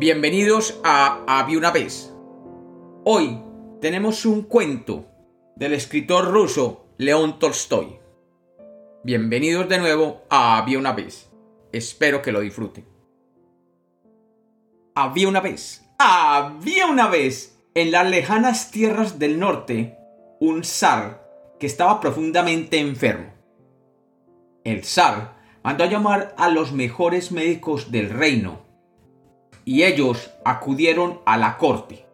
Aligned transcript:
Bienvenidos 0.00 0.78
a 0.84 1.24
Había 1.26 1.58
una 1.58 1.72
vez. 1.72 2.14
Hoy 3.04 3.42
tenemos 3.80 4.24
un 4.26 4.42
cuento 4.42 5.06
del 5.56 5.72
escritor 5.72 6.30
ruso 6.30 6.86
León 6.98 7.40
Tolstoy. 7.40 7.98
Bienvenidos 9.02 9.68
de 9.68 9.78
nuevo 9.78 10.22
a 10.30 10.56
Había 10.56 10.78
una 10.78 10.92
vez. 10.92 11.32
Espero 11.72 12.22
que 12.22 12.30
lo 12.30 12.38
disfruten. 12.38 12.86
Había 14.94 15.26
una 15.26 15.40
vez, 15.40 15.84
había 15.98 16.86
una 16.86 17.08
vez, 17.08 17.58
en 17.74 17.90
las 17.90 18.08
lejanas 18.08 18.70
tierras 18.70 19.18
del 19.18 19.40
norte, 19.40 19.98
un 20.38 20.62
zar 20.62 21.28
que 21.58 21.66
estaba 21.66 21.98
profundamente 21.98 22.78
enfermo. 22.78 23.32
El 24.62 24.84
zar 24.84 25.38
mandó 25.64 25.82
a 25.82 25.88
llamar 25.88 26.36
a 26.38 26.50
los 26.50 26.70
mejores 26.70 27.32
médicos 27.32 27.90
del 27.90 28.10
reino 28.10 28.67
y 29.68 29.84
ellos 29.84 30.30
acudieron 30.46 31.20
a 31.26 31.36
la 31.36 31.58
corte 31.58 32.06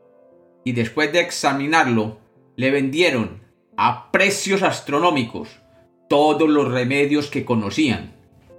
y 0.65 0.73
después 0.73 1.13
de 1.13 1.21
examinarlo 1.21 2.19
le 2.57 2.73
vendieron 2.73 3.45
a 3.77 4.11
precios 4.11 4.65
astronómicos 4.65 5.61
todos 6.09 6.49
los 6.49 6.69
remedios 6.73 7.31
que 7.31 7.45
conocían 7.45 8.17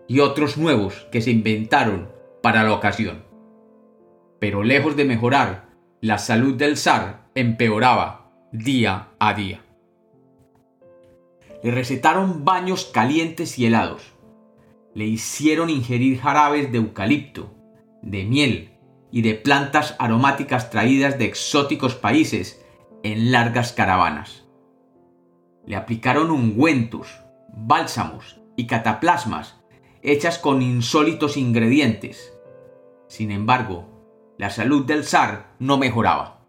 y 0.08 0.22
otros 0.22 0.56
nuevos 0.56 1.08
que 1.12 1.20
se 1.20 1.32
inventaron 1.32 2.08
para 2.42 2.64
la 2.64 2.72
ocasión. 2.72 3.26
Pero 4.40 4.64
lejos 4.64 4.96
de 4.96 5.04
mejorar, 5.04 5.66
la 6.00 6.18
salud 6.18 6.56
del 6.56 6.78
zar 6.78 7.28
empeoraba 7.36 8.32
día 8.54 9.10
a 9.20 9.34
día. 9.34 9.60
Le 11.62 11.72
recetaron 11.72 12.46
baños 12.46 12.86
calientes 12.86 13.60
y 13.60 13.66
helados. 13.66 14.14
Le 14.94 15.04
hicieron 15.04 15.70
ingerir 15.70 16.18
jarabes 16.18 16.72
de 16.72 16.78
eucalipto, 16.78 17.52
de 18.02 18.24
miel 18.24 18.75
y 19.16 19.22
de 19.22 19.34
plantas 19.34 19.96
aromáticas 19.98 20.70
traídas 20.70 21.18
de 21.18 21.24
exóticos 21.24 21.96
países 21.96 22.62
en 23.02 23.32
largas 23.32 23.72
caravanas. 23.72 24.44
Le 25.66 25.78
aplicaron 25.78 26.32
ungüentos, 26.32 27.22
bálsamos 27.48 28.42
y 28.58 28.68
cataplasmas 28.68 29.56
hechas 30.02 30.38
con 30.38 30.62
insólitos 30.62 31.38
ingredientes. 31.38 32.34
Sin 33.08 33.32
embargo, 33.32 34.34
la 34.38 34.50
salud 34.50 34.86
del 34.86 35.06
zar 35.06 35.56
no 35.60 35.78
mejoraba. 35.78 36.46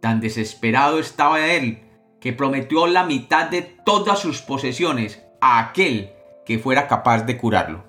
Tan 0.00 0.20
desesperado 0.20 0.98
estaba 0.98 1.46
él 1.46 1.84
que 2.20 2.32
prometió 2.32 2.88
la 2.88 3.04
mitad 3.04 3.48
de 3.48 3.62
todas 3.62 4.18
sus 4.18 4.42
posesiones 4.42 5.22
a 5.40 5.60
aquel 5.60 6.10
que 6.44 6.58
fuera 6.58 6.88
capaz 6.88 7.22
de 7.22 7.38
curarlo. 7.38 7.84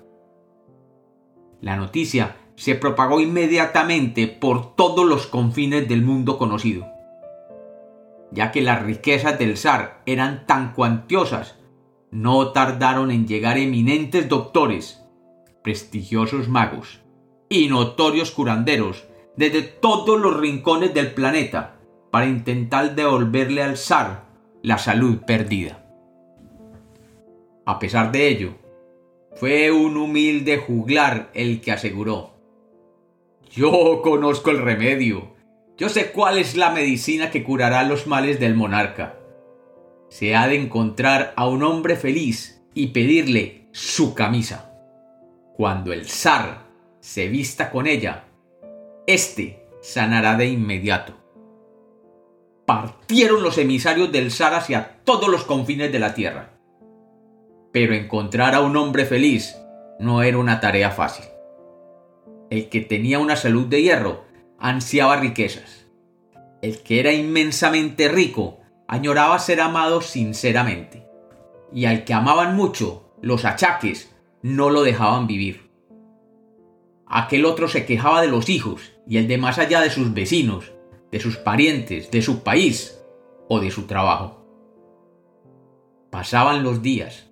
La 1.60 1.74
noticia 1.74 2.36
se 2.56 2.74
propagó 2.74 3.20
inmediatamente 3.20 4.28
por 4.28 4.76
todos 4.76 5.04
los 5.06 5.26
confines 5.26 5.88
del 5.88 6.02
mundo 6.02 6.38
conocido, 6.38 6.86
ya 8.30 8.52
que 8.52 8.62
las 8.62 8.82
riquezas 8.82 9.38
del 9.38 9.56
zar 9.56 10.02
eran 10.06 10.46
tan 10.46 10.72
cuantiosas, 10.72 11.58
no 12.10 12.52
tardaron 12.52 13.10
en 13.10 13.26
llegar 13.26 13.58
eminentes 13.58 14.28
doctores, 14.28 15.04
prestigiosos 15.62 16.48
magos 16.48 17.00
y 17.48 17.68
notorios 17.68 18.30
curanderos 18.30 19.04
desde 19.36 19.62
todos 19.62 20.20
los 20.20 20.36
rincones 20.38 20.94
del 20.94 21.12
planeta 21.12 21.76
para 22.12 22.26
intentar 22.26 22.94
devolverle 22.94 23.62
al 23.62 23.76
zar 23.76 24.26
la 24.62 24.78
salud 24.78 25.18
perdida. 25.26 25.80
A 27.66 27.78
pesar 27.80 28.12
de 28.12 28.28
ello, 28.28 28.54
fue 29.34 29.72
un 29.72 29.96
humilde 29.96 30.58
juglar 30.58 31.30
el 31.34 31.60
que 31.60 31.72
aseguró 31.72 32.34
yo 33.50 34.00
conozco 34.02 34.50
el 34.50 34.58
remedio. 34.58 35.34
Yo 35.76 35.88
sé 35.88 36.12
cuál 36.12 36.38
es 36.38 36.56
la 36.56 36.70
medicina 36.70 37.30
que 37.30 37.42
curará 37.42 37.82
los 37.84 38.06
males 38.06 38.40
del 38.40 38.54
monarca. 38.54 39.16
Se 40.08 40.36
ha 40.36 40.46
de 40.46 40.56
encontrar 40.56 41.32
a 41.36 41.48
un 41.48 41.62
hombre 41.62 41.96
feliz 41.96 42.62
y 42.74 42.88
pedirle 42.88 43.68
su 43.72 44.14
camisa. 44.14 44.72
Cuando 45.56 45.92
el 45.92 46.06
zar 46.06 46.66
se 47.00 47.28
vista 47.28 47.70
con 47.70 47.86
ella, 47.86 48.24
éste 49.06 49.66
sanará 49.82 50.36
de 50.36 50.46
inmediato. 50.46 51.14
Partieron 52.66 53.42
los 53.42 53.58
emisarios 53.58 54.10
del 54.10 54.30
zar 54.30 54.54
hacia 54.54 55.00
todos 55.04 55.28
los 55.28 55.44
confines 55.44 55.92
de 55.92 55.98
la 55.98 56.14
tierra. 56.14 56.50
Pero 57.72 57.94
encontrar 57.94 58.54
a 58.54 58.62
un 58.62 58.76
hombre 58.76 59.04
feliz 59.04 59.56
no 59.98 60.22
era 60.22 60.38
una 60.38 60.60
tarea 60.60 60.90
fácil 60.90 61.24
el 62.50 62.68
que 62.68 62.80
tenía 62.80 63.18
una 63.18 63.36
salud 63.36 63.66
de 63.66 63.82
hierro, 63.82 64.24
ansiaba 64.58 65.16
riquezas. 65.16 65.86
El 66.62 66.82
que 66.82 67.00
era 67.00 67.12
inmensamente 67.12 68.08
rico, 68.08 68.60
añoraba 68.88 69.38
ser 69.38 69.60
amado 69.60 70.00
sinceramente. 70.00 71.06
Y 71.72 71.86
al 71.86 72.04
que 72.04 72.14
amaban 72.14 72.56
mucho, 72.56 73.14
los 73.20 73.44
achaques 73.44 74.14
no 74.42 74.70
lo 74.70 74.82
dejaban 74.82 75.26
vivir. 75.26 75.70
Aquel 77.06 77.44
otro 77.44 77.68
se 77.68 77.86
quejaba 77.86 78.20
de 78.22 78.28
los 78.28 78.48
hijos 78.48 78.92
y 79.06 79.18
el 79.18 79.28
de 79.28 79.38
más 79.38 79.58
allá 79.58 79.80
de 79.80 79.90
sus 79.90 80.14
vecinos, 80.14 80.72
de 81.10 81.20
sus 81.20 81.36
parientes, 81.36 82.10
de 82.10 82.22
su 82.22 82.42
país 82.42 82.98
o 83.48 83.60
de 83.60 83.70
su 83.70 83.86
trabajo. 83.86 84.44
Pasaban 86.10 86.62
los 86.62 86.82
días, 86.82 87.30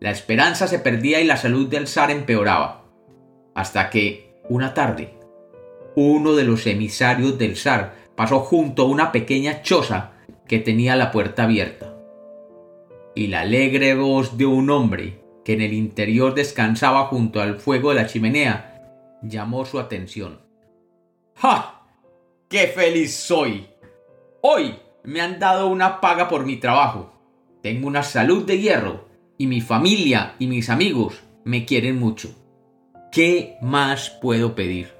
la 0.00 0.10
esperanza 0.10 0.66
se 0.66 0.78
perdía 0.78 1.20
y 1.20 1.24
la 1.24 1.36
salud 1.36 1.68
del 1.68 1.86
zar 1.86 2.10
empeoraba, 2.10 2.84
hasta 3.54 3.90
que, 3.90 4.31
una 4.48 4.74
tarde, 4.74 5.14
uno 5.94 6.34
de 6.34 6.44
los 6.44 6.66
emisarios 6.66 7.38
del 7.38 7.56
zar 7.56 7.94
pasó 8.14 8.40
junto 8.40 8.82
a 8.82 8.86
una 8.86 9.12
pequeña 9.12 9.62
choza 9.62 10.12
que 10.46 10.58
tenía 10.58 10.96
la 10.96 11.10
puerta 11.10 11.44
abierta. 11.44 11.96
Y 13.14 13.28
la 13.28 13.40
alegre 13.40 13.94
voz 13.94 14.38
de 14.38 14.46
un 14.46 14.70
hombre 14.70 15.20
que 15.44 15.54
en 15.54 15.60
el 15.60 15.72
interior 15.72 16.34
descansaba 16.34 17.06
junto 17.06 17.40
al 17.40 17.58
fuego 17.58 17.90
de 17.90 17.96
la 17.96 18.06
chimenea 18.06 19.18
llamó 19.22 19.64
su 19.64 19.78
atención. 19.78 20.40
¡Ja! 21.36 21.86
¡Qué 22.48 22.68
feliz 22.68 23.14
soy! 23.14 23.66
Hoy 24.40 24.74
me 25.04 25.20
han 25.20 25.38
dado 25.38 25.68
una 25.68 26.00
paga 26.00 26.28
por 26.28 26.44
mi 26.44 26.56
trabajo. 26.56 27.12
Tengo 27.62 27.86
una 27.86 28.02
salud 28.02 28.44
de 28.44 28.58
hierro 28.58 29.08
y 29.38 29.46
mi 29.46 29.60
familia 29.60 30.34
y 30.38 30.46
mis 30.46 30.68
amigos 30.68 31.22
me 31.44 31.64
quieren 31.64 31.98
mucho. 31.98 32.41
¿Qué 33.12 33.58
más 33.60 34.08
puedo 34.08 34.54
pedir? 34.54 34.94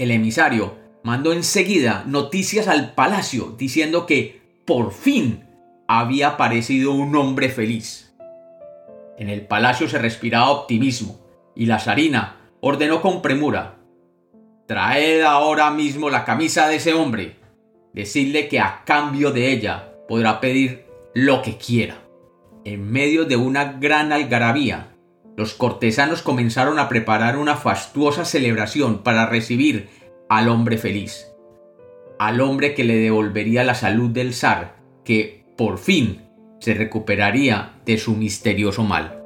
El 0.00 0.10
emisario 0.10 0.74
mandó 1.04 1.32
enseguida 1.32 2.02
noticias 2.04 2.66
al 2.66 2.92
palacio 2.94 3.54
diciendo 3.56 4.04
que 4.04 4.40
por 4.64 4.92
fin 4.92 5.44
había 5.86 6.30
aparecido 6.30 6.90
un 6.90 7.14
hombre 7.14 7.48
feliz. 7.48 8.12
En 9.16 9.28
el 9.28 9.42
palacio 9.42 9.88
se 9.88 9.98
respiraba 9.98 10.50
optimismo 10.50 11.20
y 11.54 11.66
la 11.66 11.78
zarina 11.78 12.34
ordenó 12.60 13.00
con 13.00 13.22
premura 13.22 13.76
Traed 14.66 15.22
ahora 15.22 15.70
mismo 15.70 16.10
la 16.10 16.24
camisa 16.24 16.66
de 16.66 16.76
ese 16.76 16.94
hombre. 16.94 17.36
Decidle 17.92 18.48
que 18.48 18.58
a 18.58 18.82
cambio 18.84 19.30
de 19.30 19.52
ella 19.52 19.92
podrá 20.08 20.40
pedir 20.40 20.84
lo 21.14 21.42
que 21.42 21.56
quiera. 21.58 22.02
En 22.64 22.90
medio 22.90 23.24
de 23.24 23.36
una 23.36 23.74
gran 23.74 24.12
algarabía, 24.12 24.95
los 25.36 25.54
cortesanos 25.54 26.22
comenzaron 26.22 26.78
a 26.78 26.88
preparar 26.88 27.36
una 27.36 27.56
fastuosa 27.56 28.24
celebración 28.24 29.02
para 29.02 29.26
recibir 29.26 29.88
al 30.28 30.48
hombre 30.48 30.78
feliz, 30.78 31.26
al 32.18 32.40
hombre 32.40 32.74
que 32.74 32.84
le 32.84 32.96
devolvería 32.96 33.62
la 33.62 33.74
salud 33.74 34.10
del 34.10 34.32
zar, 34.32 34.76
que, 35.04 35.44
por 35.56 35.78
fin, 35.78 36.22
se 36.58 36.74
recuperaría 36.74 37.74
de 37.84 37.98
su 37.98 38.16
misterioso 38.16 38.82
mal. 38.82 39.22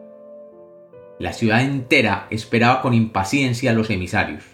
La 1.21 1.33
ciudad 1.33 1.63
entera 1.63 2.27
esperaba 2.31 2.83
con 2.83 2.93
impaciencia 2.93 3.71
a 3.71 3.75
los 3.75 3.91
emisarios. 3.91 4.45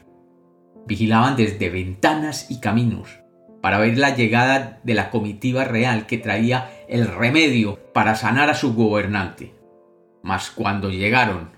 Vigilaban 0.86 1.36
desde 1.36 1.70
ventanas 1.70 2.50
y 2.50 2.60
caminos 2.60 3.20
para 3.62 3.78
ver 3.78 3.98
la 3.98 4.14
llegada 4.14 4.80
de 4.84 4.94
la 4.94 5.10
comitiva 5.10 5.64
real 5.64 6.06
que 6.06 6.18
traía 6.18 6.70
el 6.88 7.08
remedio 7.08 7.80
para 7.92 8.14
sanar 8.14 8.50
a 8.50 8.54
su 8.54 8.74
gobernante. 8.74 9.54
Mas 10.26 10.50
cuando 10.50 10.90
llegaron, 10.90 11.50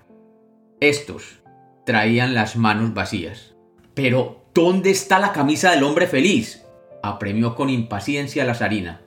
estos 0.79 1.41
traían 1.87 2.35
las 2.35 2.55
manos 2.55 2.93
vacías. 2.93 3.55
Pero, 3.95 4.43
¿dónde 4.53 4.91
está 4.91 5.17
la 5.17 5.31
camisa 5.33 5.71
del 5.71 5.83
hombre 5.83 6.05
feliz? 6.05 6.67
apremió 7.01 7.55
con 7.55 7.71
impaciencia 7.71 8.45
la 8.45 8.53
zarina. 8.53 9.01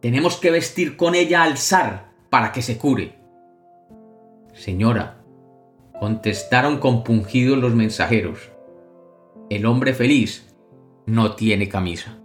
Tenemos 0.00 0.36
que 0.36 0.52
vestir 0.52 0.96
con 0.96 1.16
ella 1.16 1.42
al 1.42 1.58
zar 1.58 2.12
para 2.30 2.52
que 2.52 2.62
se 2.62 2.78
cure. 2.78 3.18
Señora, 4.54 5.16
contestaron 5.98 6.78
compungidos 6.78 7.58
los 7.58 7.74
mensajeros. 7.74 8.52
El 9.50 9.66
hombre 9.66 9.94
feliz 9.94 10.54
no 11.06 11.34
tiene 11.34 11.68
camisa. 11.68 12.18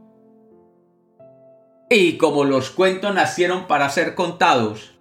Y 1.89 2.17
como 2.17 2.43
los 2.43 2.69
cuentos 2.69 3.15
nacieron 3.15 3.65
para 3.65 3.89
ser 3.89 4.13
contados, 4.13 5.00